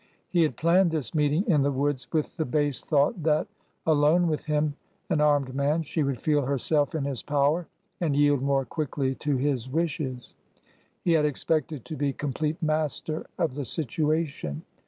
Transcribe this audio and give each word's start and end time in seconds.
He 0.29 0.41
had 0.41 0.57
planned 0.57 0.89
this 0.89 1.13
meeting 1.13 1.45
in 1.45 1.61
the 1.61 1.71
woods 1.71 2.07
with 2.11 2.35
the 2.35 2.43
base 2.43 2.81
thought 2.81 3.21
that, 3.21 3.47
alone 3.85 4.25
with 4.27 4.45
him, 4.45 4.73
an 5.11 5.21
armed 5.21 5.53
man, 5.53 5.83
she 5.83 6.01
would 6.01 6.19
feel 6.19 6.41
herself 6.43 6.95
in 6.95 7.05
his 7.05 7.21
power 7.21 7.67
and 7.99 8.15
yield 8.15 8.41
more 8.41 8.65
quickly 8.65 9.13
to 9.13 9.37
his 9.37 9.69
wishes. 9.69 10.33
He 11.03 11.11
had 11.11 11.25
expected 11.25 11.85
to 11.85 11.95
be 11.95 12.13
complete 12.13 12.63
master 12.63 13.27
of 13.37 13.53
the 13.53 13.63
situation. 13.63 14.63